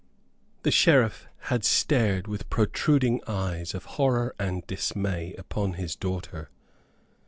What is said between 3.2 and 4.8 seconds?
eyes of horror and